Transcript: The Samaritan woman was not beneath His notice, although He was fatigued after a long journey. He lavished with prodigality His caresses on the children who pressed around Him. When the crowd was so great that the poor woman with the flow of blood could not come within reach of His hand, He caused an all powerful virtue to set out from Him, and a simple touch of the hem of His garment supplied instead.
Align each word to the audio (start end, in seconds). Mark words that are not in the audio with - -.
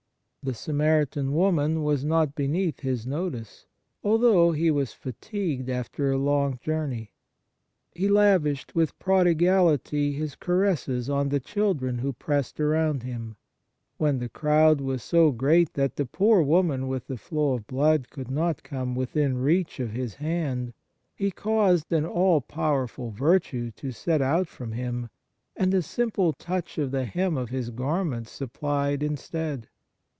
The 0.43 0.55
Samaritan 0.55 1.35
woman 1.35 1.83
was 1.83 2.03
not 2.03 2.33
beneath 2.33 2.79
His 2.79 3.05
notice, 3.05 3.67
although 4.03 4.53
He 4.53 4.71
was 4.71 4.91
fatigued 4.91 5.69
after 5.69 6.09
a 6.11 6.17
long 6.17 6.57
journey. 6.63 7.13
He 7.91 8.09
lavished 8.09 8.73
with 8.73 8.97
prodigality 8.97 10.13
His 10.13 10.35
caresses 10.35 11.11
on 11.11 11.29
the 11.29 11.39
children 11.39 11.99
who 11.99 12.11
pressed 12.13 12.59
around 12.59 13.03
Him. 13.03 13.35
When 13.97 14.17
the 14.17 14.29
crowd 14.29 14.81
was 14.81 15.03
so 15.03 15.29
great 15.31 15.75
that 15.75 15.95
the 15.95 16.07
poor 16.07 16.41
woman 16.41 16.87
with 16.87 17.05
the 17.05 17.17
flow 17.17 17.53
of 17.53 17.67
blood 17.67 18.09
could 18.09 18.31
not 18.31 18.63
come 18.63 18.95
within 18.95 19.37
reach 19.37 19.79
of 19.79 19.91
His 19.91 20.15
hand, 20.15 20.73
He 21.13 21.29
caused 21.29 21.93
an 21.93 22.03
all 22.03 22.41
powerful 22.41 23.11
virtue 23.11 23.69
to 23.75 23.91
set 23.91 24.23
out 24.23 24.47
from 24.47 24.71
Him, 24.71 25.09
and 25.55 25.71
a 25.71 25.83
simple 25.83 26.33
touch 26.33 26.79
of 26.79 26.89
the 26.89 27.05
hem 27.05 27.37
of 27.37 27.49
His 27.49 27.69
garment 27.69 28.27
supplied 28.27 29.03
instead. 29.03 29.67